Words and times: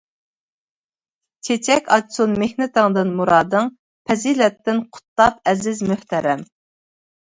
چېچەك 1.49 1.91
ئاچسۇن 1.97 2.33
مېھنىتىڭدىن 2.45 3.13
مۇرادىڭ، 3.21 3.73
پەزىلەتتىن 4.09 4.85
قۇت 4.97 5.09
تاپ 5.23 5.49
ئەزىز، 5.57 5.89
مۆھتەرەم. 5.97 6.49